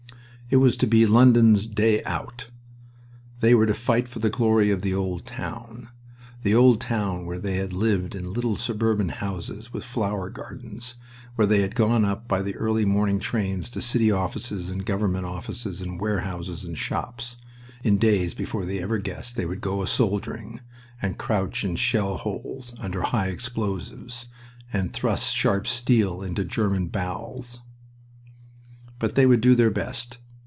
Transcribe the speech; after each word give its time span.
It 0.53 0.59
was 0.59 0.75
to 0.83 0.85
be 0.85 1.05
London's 1.05 1.65
day 1.65 2.03
out. 2.03 2.49
They 3.39 3.55
were 3.55 3.65
to 3.65 3.73
fight 3.73 4.09
for 4.09 4.19
the 4.19 4.29
glory 4.29 4.69
of 4.69 4.81
the 4.81 4.93
old 4.93 5.23
town... 5.23 5.87
the 6.43 6.53
old 6.53 6.81
town 6.81 7.25
where 7.25 7.39
they 7.39 7.53
had 7.55 7.71
lived 7.71 8.15
in 8.15 8.33
little 8.33 8.57
suburban 8.57 9.07
houses 9.07 9.71
with 9.71 9.85
flower 9.85 10.29
gardens, 10.29 10.95
where 11.35 11.47
they 11.47 11.61
had 11.61 11.73
gone 11.73 12.03
up 12.03 12.27
by 12.27 12.41
the 12.41 12.53
early 12.57 12.83
morning 12.83 13.17
trains 13.17 13.69
to 13.69 13.81
city 13.81 14.11
offices 14.11 14.69
and 14.69 14.85
government 14.85 15.23
offices 15.23 15.81
and 15.81 16.01
warehouses 16.01 16.65
and 16.65 16.77
shops, 16.77 17.37
in 17.81 17.97
days 17.97 18.33
before 18.33 18.65
they 18.65 18.81
ever 18.81 18.97
guessed 18.97 19.37
they 19.37 19.45
would 19.45 19.61
go 19.61 19.81
a 19.81 19.87
soldiering, 19.87 20.59
and 21.01 21.17
crouch 21.17 21.63
in 21.63 21.77
shell 21.77 22.17
holes 22.17 22.73
under 22.77 23.03
high 23.03 23.27
explosives, 23.29 24.25
and 24.73 24.91
thrust 24.91 25.33
sharp 25.33 25.65
steel 25.65 26.21
into 26.21 26.43
German 26.43 26.87
bowels. 26.89 27.61
But 28.99 29.15
they 29.15 29.25
would 29.25 29.39
do 29.39 29.55
their 29.55 29.71
best. 29.71 30.17